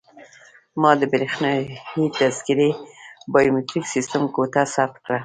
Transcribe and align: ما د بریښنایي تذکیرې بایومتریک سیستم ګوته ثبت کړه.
ما 0.81 0.91
د 1.01 1.03
بریښنایي 1.11 1.65
تذکیرې 2.19 2.69
بایومتریک 3.33 3.85
سیستم 3.95 4.21
ګوته 4.35 4.63
ثبت 4.73 4.97
کړه. 5.05 5.17